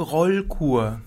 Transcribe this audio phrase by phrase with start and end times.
[0.00, 1.02] Rollkur.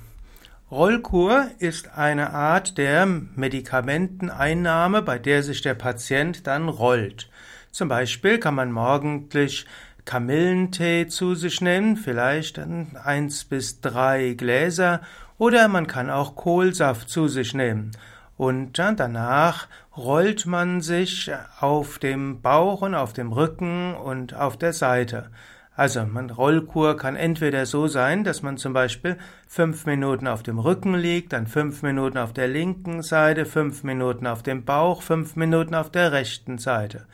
[0.70, 7.28] Rollkur ist eine Art der Medikamenteneinnahme, bei der sich der Patient dann rollt.
[7.72, 9.66] Zum Beispiel kann man morgendlich
[10.06, 15.02] Kamillentee zu sich nehmen, vielleicht eins bis drei Gläser,
[15.40, 17.94] oder man kann auch Kohlsaft zu sich nehmen.
[18.38, 19.68] Und danach
[19.98, 25.32] rollt man sich auf dem Bauch und auf dem Rücken und auf der Seite.
[25.76, 29.18] Also, man Rollkur kann entweder so sein, dass man zum Beispiel
[29.48, 34.28] fünf Minuten auf dem Rücken liegt, dann fünf Minuten auf der linken Seite, fünf Minuten
[34.28, 37.08] auf dem Bauch, fünf Minuten auf der rechten Seite.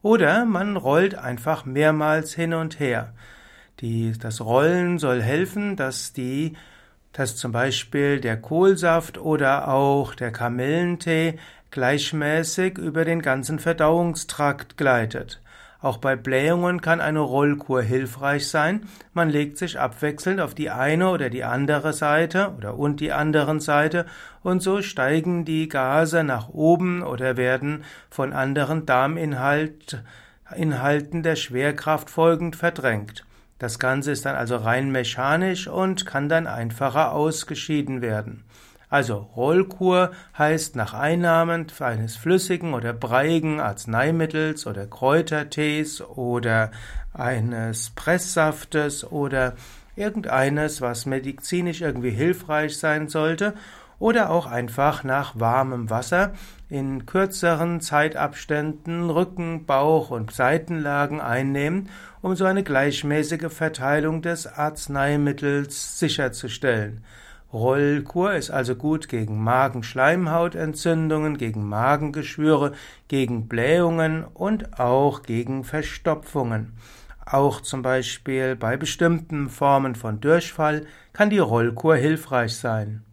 [0.00, 3.12] Oder man rollt einfach mehrmals hin und her.
[3.80, 6.54] Die, das Rollen soll helfen, dass die,
[7.12, 11.38] dass zum Beispiel der Kohlsaft oder auch der Kamillentee
[11.70, 15.42] gleichmäßig über den ganzen Verdauungstrakt gleitet.
[15.86, 18.88] Auch bei Blähungen kann eine Rollkur hilfreich sein.
[19.12, 23.60] Man legt sich abwechselnd auf die eine oder die andere Seite oder und die anderen
[23.60, 24.04] Seite
[24.42, 30.02] und so steigen die Gase nach oben oder werden von anderen Darminhalten
[31.22, 33.24] der Schwerkraft folgend verdrängt.
[33.60, 38.42] Das Ganze ist dann also rein mechanisch und kann dann einfacher ausgeschieden werden.
[38.88, 46.70] Also Rollkur heißt nach Einnahmen eines flüssigen oder breiigen Arzneimittels oder Kräutertees oder
[47.12, 49.54] eines Presssaftes oder
[49.96, 53.54] irgendeines, was medizinisch irgendwie hilfreich sein sollte
[53.98, 56.34] oder auch einfach nach warmem Wasser
[56.68, 61.88] in kürzeren Zeitabständen Rücken, Bauch und Seitenlagen einnehmen,
[62.22, 67.04] um so eine gleichmäßige Verteilung des Arzneimittels sicherzustellen.
[67.56, 72.72] Rollkur ist also gut gegen Magenschleimhautentzündungen, gegen Magengeschwüre,
[73.08, 76.74] gegen Blähungen und auch gegen Verstopfungen.
[77.24, 80.84] Auch zum Beispiel bei bestimmten Formen von Durchfall
[81.14, 83.05] kann die Rollkur hilfreich sein.